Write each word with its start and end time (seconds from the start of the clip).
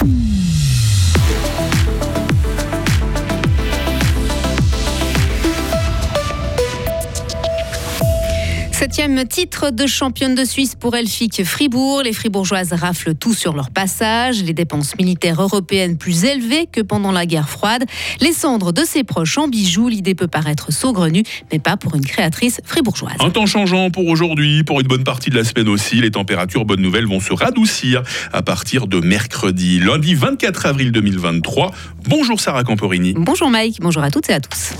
Mm. 0.00 0.47
Septième 8.78 9.26
titre 9.26 9.70
de 9.72 9.88
championne 9.88 10.36
de 10.36 10.44
Suisse 10.44 10.76
pour 10.76 10.94
Elfic 10.94 11.42
Fribourg. 11.42 12.02
Les 12.04 12.12
Fribourgeoises 12.12 12.72
raflent 12.72 13.12
tout 13.12 13.34
sur 13.34 13.52
leur 13.56 13.70
passage. 13.70 14.44
Les 14.44 14.52
dépenses 14.52 14.96
militaires 14.96 15.42
européennes 15.42 15.96
plus 15.96 16.24
élevées 16.24 16.68
que 16.70 16.80
pendant 16.80 17.10
la 17.10 17.26
guerre 17.26 17.48
froide. 17.48 17.82
Les 18.20 18.30
cendres 18.30 18.72
de 18.72 18.82
ses 18.84 19.02
proches 19.02 19.36
en 19.36 19.48
bijoux. 19.48 19.88
L'idée 19.88 20.14
peut 20.14 20.28
paraître 20.28 20.72
saugrenue, 20.72 21.24
mais 21.50 21.58
pas 21.58 21.76
pour 21.76 21.96
une 21.96 22.06
créatrice 22.06 22.60
fribourgeoise. 22.62 23.16
Un 23.18 23.30
temps 23.30 23.46
changeant 23.46 23.90
pour 23.90 24.06
aujourd'hui, 24.06 24.62
pour 24.62 24.78
une 24.78 24.86
bonne 24.86 25.02
partie 25.02 25.30
de 25.30 25.34
la 25.34 25.42
semaine 25.42 25.68
aussi. 25.68 25.96
Les 25.96 26.12
températures, 26.12 26.64
bonne 26.64 26.80
nouvelle, 26.80 27.08
vont 27.08 27.18
se 27.18 27.32
radoucir 27.32 28.04
à 28.32 28.42
partir 28.42 28.86
de 28.86 29.00
mercredi, 29.00 29.80
lundi 29.80 30.14
24 30.14 30.66
avril 30.66 30.92
2023. 30.92 31.72
Bonjour 32.04 32.38
Sarah 32.38 32.62
Camporini. 32.62 33.14
Bonjour 33.16 33.50
Mike, 33.50 33.78
bonjour 33.80 34.04
à 34.04 34.12
toutes 34.12 34.30
et 34.30 34.34
à 34.34 34.40
tous. 34.40 34.74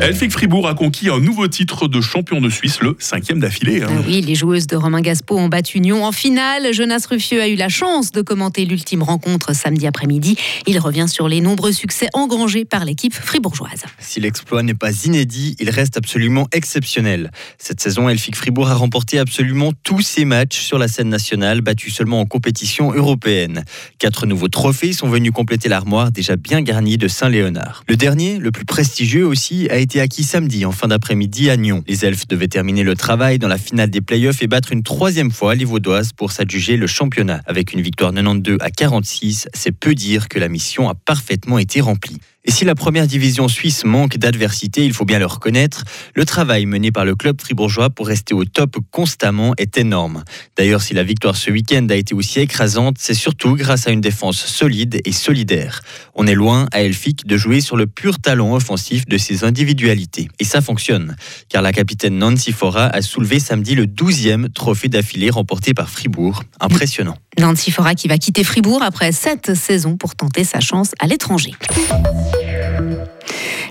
Elfic 0.00 0.32
Fribourg 0.32 0.66
a 0.66 0.72
conquis 0.72 1.10
un 1.10 1.20
nouveau 1.20 1.46
titre 1.46 1.86
de 1.86 2.00
champion 2.00 2.40
de 2.40 2.48
Suisse, 2.48 2.80
le 2.80 2.96
cinquième 2.98 3.38
d'affilée. 3.38 3.82
Hein. 3.82 3.88
Ah 3.90 4.02
oui, 4.06 4.22
les 4.22 4.34
joueuses 4.34 4.66
de 4.66 4.74
Romain 4.74 5.02
Gaspo 5.02 5.36
ont 5.36 5.48
battu 5.48 5.78
Nyon 5.78 6.06
en 6.06 6.12
finale. 6.12 6.72
Jonas 6.72 7.04
Ruffieux 7.10 7.42
a 7.42 7.48
eu 7.48 7.54
la 7.54 7.68
chance 7.68 8.10
de 8.10 8.22
commenter 8.22 8.64
l'ultime 8.64 9.02
rencontre 9.02 9.54
samedi 9.54 9.86
après-midi. 9.86 10.36
Il 10.66 10.78
revient 10.78 11.04
sur 11.06 11.28
les 11.28 11.42
nombreux 11.42 11.72
succès 11.72 12.08
engrangés 12.14 12.64
par 12.64 12.86
l'équipe 12.86 13.12
fribourgeoise. 13.12 13.84
Si 13.98 14.20
l'exploit 14.20 14.62
n'est 14.62 14.72
pas 14.72 14.90
inédit, 15.04 15.54
il 15.60 15.68
reste 15.68 15.98
absolument 15.98 16.48
exceptionnel. 16.52 17.30
Cette 17.58 17.82
saison, 17.82 18.08
Elfic 18.08 18.36
Fribourg 18.36 18.70
a 18.70 18.74
remporté 18.74 19.18
absolument 19.18 19.74
tous 19.82 20.00
ses 20.00 20.24
matchs 20.24 20.60
sur 20.60 20.78
la 20.78 20.88
scène 20.88 21.10
nationale, 21.10 21.60
battus 21.60 21.94
seulement 21.94 22.20
en 22.20 22.26
compétition 22.26 22.90
européenne. 22.92 23.64
Quatre 23.98 24.24
nouveaux 24.24 24.48
trophées 24.48 24.94
sont 24.94 25.10
venus 25.10 25.32
compléter 25.32 25.68
l'armoire 25.68 26.10
déjà 26.10 26.36
bien 26.36 26.62
garnie 26.62 26.96
de 26.96 27.06
Saint-Léonard. 27.06 27.84
Le 27.86 27.98
dernier, 27.98 28.38
le 28.38 28.50
plus 28.50 28.64
prestigieux 28.64 29.26
aussi, 29.26 29.68
a 29.68 29.76
été 29.76 29.89
acquis 29.98 30.22
samedi 30.22 30.64
en 30.64 30.72
fin 30.72 30.86
d'après-midi 30.86 31.50
à 31.50 31.56
Nyon. 31.56 31.82
Les 31.88 32.04
Elfes 32.04 32.28
devaient 32.28 32.46
terminer 32.46 32.84
le 32.84 32.94
travail 32.94 33.38
dans 33.38 33.48
la 33.48 33.58
finale 33.58 33.90
des 33.90 34.00
playoffs 34.00 34.42
et 34.42 34.46
battre 34.46 34.72
une 34.72 34.84
troisième 34.84 35.32
fois 35.32 35.56
les 35.56 35.64
Vaudoises 35.64 36.12
pour 36.12 36.30
s'adjuger 36.30 36.76
le 36.76 36.86
championnat. 36.86 37.40
Avec 37.46 37.72
une 37.72 37.80
victoire 37.80 38.12
92 38.12 38.58
à 38.60 38.70
46, 38.70 39.48
c'est 39.54 39.72
peu 39.72 39.94
dire 39.94 40.28
que 40.28 40.38
la 40.38 40.48
mission 40.48 40.88
a 40.88 40.94
parfaitement 40.94 41.58
été 41.58 41.80
remplie. 41.80 42.18
Et 42.44 42.50
si 42.50 42.64
la 42.64 42.74
première 42.74 43.06
division 43.06 43.48
suisse 43.48 43.84
manque 43.84 44.16
d'adversité, 44.16 44.86
il 44.86 44.94
faut 44.94 45.04
bien 45.04 45.18
le 45.18 45.26
reconnaître, 45.26 45.84
le 46.14 46.24
travail 46.24 46.64
mené 46.64 46.90
par 46.90 47.04
le 47.04 47.14
club 47.14 47.38
fribourgeois 47.38 47.90
pour 47.90 48.06
rester 48.06 48.32
au 48.32 48.46
top 48.46 48.78
constamment 48.90 49.52
est 49.58 49.76
énorme. 49.76 50.24
D'ailleurs, 50.56 50.80
si 50.80 50.94
la 50.94 51.02
victoire 51.02 51.36
ce 51.36 51.50
week-end 51.50 51.86
a 51.90 51.96
été 51.96 52.14
aussi 52.14 52.40
écrasante, 52.40 52.96
c'est 52.98 53.12
surtout 53.12 53.56
grâce 53.56 53.86
à 53.86 53.90
une 53.90 54.00
défense 54.00 54.38
solide 54.38 55.02
et 55.04 55.12
solidaire. 55.12 55.82
On 56.14 56.26
est 56.26 56.34
loin 56.34 56.66
à 56.72 56.80
Elfic 56.80 57.26
de 57.26 57.36
jouer 57.36 57.60
sur 57.60 57.76
le 57.76 57.86
pur 57.86 58.18
talent 58.18 58.54
offensif 58.54 59.06
de 59.06 59.18
ses 59.18 59.44
individualités. 59.44 60.28
Et 60.38 60.44
ça 60.44 60.62
fonctionne, 60.62 61.16
car 61.50 61.60
la 61.60 61.72
capitaine 61.72 62.16
Nancy 62.16 62.52
Fora 62.52 62.86
a 62.86 63.02
soulevé 63.02 63.38
samedi 63.38 63.74
le 63.74 63.84
12e 63.84 64.50
trophée 64.50 64.88
d'affilée 64.88 65.28
remporté 65.28 65.74
par 65.74 65.90
Fribourg. 65.90 66.42
Impressionnant. 66.58 67.16
Nancy 67.38 67.70
Fora 67.70 67.94
qui 67.94 68.08
va 68.08 68.18
quitter 68.18 68.44
Fribourg 68.44 68.82
après 68.82 69.12
sept 69.12 69.54
saisons 69.54 69.96
pour 69.96 70.14
tenter 70.14 70.44
sa 70.44 70.60
chance 70.60 70.92
à 70.98 71.06
l'étranger. 71.06 71.52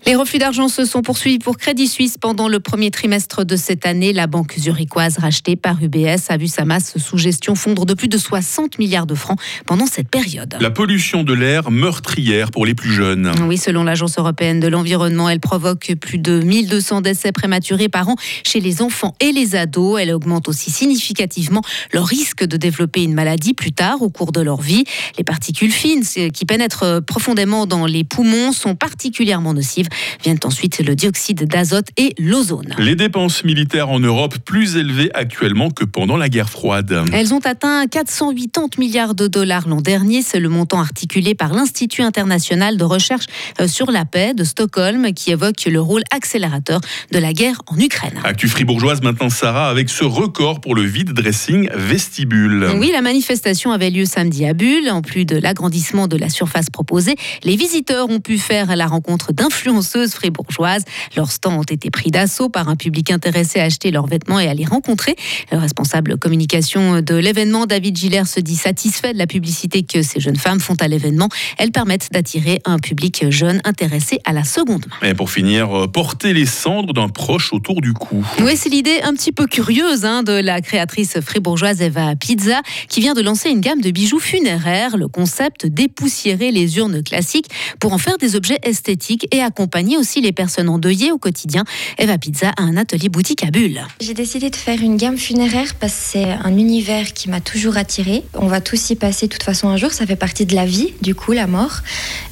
Les 0.09 0.15
reflux 0.15 0.39
d'argent 0.39 0.69
se 0.69 0.85
sont 0.85 1.03
poursuivis 1.03 1.37
pour 1.37 1.57
Crédit 1.57 1.87
Suisse 1.87 2.17
pendant 2.19 2.47
le 2.47 2.59
premier 2.59 2.89
trimestre 2.89 3.45
de 3.45 3.55
cette 3.55 3.85
année. 3.85 4.11
La 4.11 4.25
banque 4.25 4.55
zurichoise 4.57 5.19
rachetée 5.19 5.55
par 5.55 5.77
UBS 5.83 6.29
a 6.29 6.37
vu 6.37 6.47
sa 6.47 6.65
masse 6.65 6.97
sous 6.97 7.19
gestion 7.19 7.53
fondre 7.53 7.85
de 7.85 7.93
plus 7.93 8.07
de 8.07 8.17
60 8.17 8.79
milliards 8.79 9.05
de 9.05 9.13
francs 9.13 9.39
pendant 9.67 9.85
cette 9.85 10.09
période. 10.09 10.57
La 10.59 10.71
pollution 10.71 11.23
de 11.23 11.31
l'air 11.33 11.69
meurtrière 11.69 12.49
pour 12.49 12.65
les 12.65 12.73
plus 12.73 12.91
jeunes. 12.91 13.31
Oui, 13.47 13.59
selon 13.59 13.83
l'Agence 13.83 14.17
européenne 14.17 14.59
de 14.59 14.67
l'environnement, 14.67 15.29
elle 15.29 15.39
provoque 15.39 15.93
plus 16.01 16.17
de 16.17 16.39
1200 16.39 17.01
décès 17.01 17.31
prématurés 17.31 17.87
par 17.87 18.09
an 18.09 18.15
chez 18.43 18.61
les 18.61 18.81
enfants 18.81 19.13
et 19.19 19.31
les 19.31 19.55
ados. 19.55 19.99
Elle 20.01 20.11
augmente 20.11 20.49
aussi 20.49 20.71
significativement 20.71 21.61
leur 21.93 22.07
risque 22.07 22.43
de 22.43 22.57
développer 22.57 23.03
une 23.03 23.13
maladie 23.13 23.53
plus 23.53 23.73
tard 23.73 24.01
au 24.01 24.09
cours 24.09 24.31
de 24.31 24.41
leur 24.41 24.59
vie. 24.59 24.85
Les 25.19 25.23
particules 25.23 25.71
fines 25.71 26.03
qui 26.33 26.45
pénètrent 26.45 26.99
profondément 27.05 27.67
dans 27.67 27.85
les 27.85 28.03
poumons 28.03 28.53
sont 28.53 28.73
particulièrement 28.73 29.53
nocives 29.53 29.87
Viennent 30.23 30.39
ensuite 30.43 30.79
le 30.79 30.95
dioxyde 30.95 31.45
d'azote 31.45 31.87
et 31.97 32.13
l'ozone. 32.17 32.75
Les 32.77 32.95
dépenses 32.95 33.43
militaires 33.43 33.89
en 33.89 33.99
Europe 33.99 34.37
plus 34.45 34.75
élevées 34.75 35.09
actuellement 35.13 35.69
que 35.69 35.85
pendant 35.85 36.17
la 36.17 36.29
guerre 36.29 36.49
froide. 36.49 37.03
Elles 37.13 37.33
ont 37.33 37.39
atteint 37.39 37.87
480 37.87 38.77
milliards 38.77 39.15
de 39.15 39.27
dollars 39.27 39.67
l'an 39.67 39.81
dernier. 39.81 40.21
C'est 40.21 40.39
le 40.39 40.49
montant 40.49 40.79
articulé 40.79 41.35
par 41.35 41.53
l'Institut 41.53 42.01
international 42.01 42.77
de 42.77 42.83
recherche 42.83 43.25
euh, 43.59 43.67
sur 43.67 43.91
la 43.91 44.05
paix 44.05 44.33
de 44.33 44.43
Stockholm 44.43 45.13
qui 45.13 45.31
évoque 45.31 45.65
le 45.65 45.81
rôle 45.81 46.03
accélérateur 46.11 46.81
de 47.11 47.19
la 47.19 47.33
guerre 47.33 47.61
en 47.67 47.77
Ukraine. 47.77 48.19
Actu 48.23 48.47
fribourgeoise 48.47 49.01
maintenant 49.01 49.29
Sarah 49.29 49.69
avec 49.69 49.89
ce 49.89 50.03
record 50.03 50.61
pour 50.61 50.75
le 50.75 50.83
vide 50.83 51.11
dressing 51.11 51.69
vestibule. 51.75 52.69
Oui, 52.77 52.91
la 52.91 53.01
manifestation 53.01 53.71
avait 53.71 53.89
lieu 53.89 54.05
samedi 54.05 54.45
à 54.45 54.53
Bulle. 54.53 54.89
En 54.89 55.01
plus 55.01 55.25
de 55.25 55.37
l'agrandissement 55.37 56.07
de 56.07 56.17
la 56.17 56.29
surface 56.29 56.69
proposée, 56.69 57.15
les 57.43 57.55
visiteurs 57.55 58.09
ont 58.09 58.19
pu 58.19 58.37
faire 58.37 58.75
la 58.75 58.87
rencontre 58.87 59.33
d'influenceurs 59.33 59.88
fribourgeoises. 59.97 60.83
Leurs 61.15 61.31
stands 61.31 61.59
ont 61.59 61.63
été 61.63 61.89
pris 61.89 62.11
d'assaut 62.11 62.49
par 62.49 62.69
un 62.69 62.75
public 62.75 63.11
intéressé 63.11 63.59
à 63.59 63.63
acheter 63.63 63.91
leurs 63.91 64.07
vêtements 64.07 64.39
et 64.39 64.47
à 64.47 64.53
les 64.53 64.65
rencontrer. 64.65 65.15
Le 65.51 65.57
responsable 65.57 66.17
communication 66.17 67.01
de 67.01 67.15
l'événement, 67.15 67.65
David 67.65 67.97
Giller, 67.97 68.25
se 68.25 68.39
dit 68.39 68.55
satisfait 68.55 69.13
de 69.13 69.17
la 69.17 69.27
publicité 69.27 69.83
que 69.83 70.01
ces 70.01 70.19
jeunes 70.19 70.35
femmes 70.35 70.59
font 70.59 70.75
à 70.79 70.87
l'événement. 70.87 71.29
Elles 71.57 71.71
permettent 71.71 72.09
d'attirer 72.11 72.61
un 72.65 72.79
public 72.79 73.25
jeune 73.29 73.61
intéressé 73.63 74.19
à 74.25 74.33
la 74.33 74.43
seconde 74.43 74.85
main. 74.87 75.09
Et 75.09 75.13
pour 75.13 75.29
finir, 75.29 75.75
euh, 75.75 75.87
porter 75.87 76.33
les 76.33 76.45
cendres 76.45 76.93
d'un 76.93 77.09
proche 77.09 77.53
autour 77.53 77.81
du 77.81 77.93
cou. 77.93 78.25
Oui, 78.41 78.55
c'est 78.55 78.69
l'idée 78.69 79.01
un 79.03 79.13
petit 79.13 79.31
peu 79.31 79.47
curieuse 79.47 80.05
hein, 80.05 80.23
de 80.23 80.33
la 80.33 80.61
créatrice 80.61 81.19
fribourgeoise 81.19 81.81
Eva 81.81 82.15
Pizza 82.15 82.61
qui 82.87 83.01
vient 83.01 83.13
de 83.13 83.21
lancer 83.21 83.49
une 83.49 83.61
gamme 83.61 83.81
de 83.81 83.91
bijoux 83.91 84.19
funéraires. 84.19 84.97
Le 84.97 85.07
concept 85.07 85.65
dépoussiérer 85.65 86.51
les 86.51 86.77
urnes 86.77 87.03
classiques 87.03 87.47
pour 87.79 87.93
en 87.93 87.97
faire 87.97 88.17
des 88.17 88.35
objets 88.35 88.59
esthétiques 88.63 89.27
et 89.31 89.41
accompagner 89.69 89.97
aussi 89.97 90.19
les 90.19 90.31
personnes 90.31 90.67
endeuillées 90.67 91.11
au 91.11 91.19
quotidien. 91.19 91.63
Eva 91.99 92.17
Pizza 92.17 92.49
a 92.57 92.63
un 92.63 92.75
atelier 92.75 93.07
boutique 93.07 93.43
à 93.43 93.51
Bulle. 93.51 93.81
J'ai 94.01 94.15
décidé 94.15 94.49
de 94.49 94.55
faire 94.55 94.81
une 94.81 94.97
gamme 94.97 95.17
funéraire 95.17 95.75
parce 95.79 95.93
que 95.93 95.99
c'est 96.01 96.31
un 96.31 96.57
univers 96.57 97.13
qui 97.13 97.29
m'a 97.29 97.39
toujours 97.39 97.77
attirée. 97.77 98.23
On 98.33 98.47
va 98.47 98.61
tous 98.61 98.89
y 98.89 98.95
passer 98.95 99.27
de 99.27 99.31
toute 99.31 99.43
façon 99.43 99.69
un 99.69 99.77
jour, 99.77 99.91
ça 99.91 100.07
fait 100.07 100.15
partie 100.15 100.47
de 100.47 100.55
la 100.55 100.65
vie, 100.65 100.95
du 101.01 101.13
coup, 101.13 101.33
la 101.33 101.45
mort. 101.45 101.81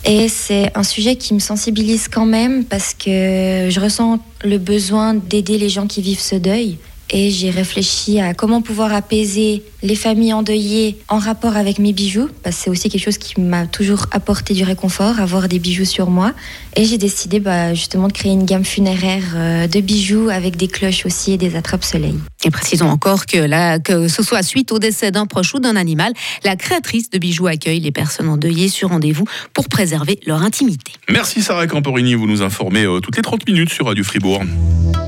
Et 0.04 0.30
c'est 0.30 0.72
un 0.76 0.82
sujet 0.82 1.16
qui 1.16 1.36
me 1.36 1.40
sensibilise 1.40 2.08
quand 2.08 2.26
même 2.26 2.66
parce 2.66 2.96
que 2.96 3.68
je 3.70 3.80
ressens 3.80 4.18
le 4.44 4.58
besoin 4.58 5.14
d'aider 5.14 5.60
les 5.60 5.70
gens 5.70 5.86
qui 5.86 6.02
vivent 6.02 6.20
ce 6.20 6.36
deuil. 6.36 6.80
Et 7.10 7.30
j'ai 7.30 7.50
réfléchi 7.50 8.20
à 8.20 8.34
comment 8.34 8.62
pouvoir 8.62 8.94
apaiser 8.94 9.64
les 9.82 9.96
familles 9.96 10.34
endeuillées 10.34 10.98
en 11.08 11.20
rapport 11.20 11.56
avec 11.56 11.80
mes 11.80 11.94
bijoux, 11.94 12.30
parce 12.44 12.58
que 12.58 12.64
c'est 12.64 12.70
aussi 12.70 12.90
quelque 12.90 13.04
chose 13.04 13.18
qui 13.18 13.40
m'a 13.40 13.66
toujours 13.66 14.08
apporté 14.12 14.54
du 14.54 14.64
réconfort, 14.64 15.20
avoir 15.20 15.48
des 15.48 15.60
bijoux 15.60 15.86
sur 15.86 16.10
moi. 16.10 16.34
Et 16.76 16.84
j'ai 16.84 16.98
décidé 16.98 17.40
bah, 17.40 17.74
justement 17.74 18.08
de 18.08 18.14
créer 18.14 18.34
une 18.34 18.46
gamme 18.46 18.66
funéraire 18.66 19.24
euh, 19.36 19.68
de 19.68 19.80
bijoux 19.80 20.30
avec 20.30 20.58
des 20.58 20.68
cloches 20.68 21.06
aussi 21.06 21.34
et 21.34 21.38
des 21.38 21.56
attrapes-soleil. 21.56 22.16
Et 22.44 22.52
précisons 22.52 22.90
encore 22.90 23.26
que, 23.26 23.38
là, 23.38 23.80
que 23.80 24.08
ce 24.08 24.24
soit 24.24 24.44
suite 24.44 24.72
au 24.72 24.80
décès 24.80 25.12
d'un 25.12 25.26
proche 25.26 25.54
ou 25.54 25.60
d'un 25.60 25.76
animal, 25.76 26.14
la 26.44 26.56
créatrice 26.56 27.10
de 27.10 27.18
bijoux 27.20 27.48
accueille 27.48 27.80
les 27.80 27.92
personnes 27.92 28.30
endeuillées 28.30 28.70
sur 28.70 28.90
rendez-vous 28.90 29.26
pour 29.54 29.70
préserver 29.70 30.20
leur 30.26 30.42
intimité. 30.42 30.92
Merci 31.10 31.42
Sarah 31.42 31.68
Camporini, 31.68 32.16
vous 32.16 32.28
nous 32.28 32.42
informez 32.42 32.84
euh, 32.84 33.00
toutes 33.00 33.16
les 33.16 33.24
30 33.24 33.48
minutes 33.48 33.72
sur 33.72 33.86
Radio 33.86 34.04
Fribourg. 34.04 34.44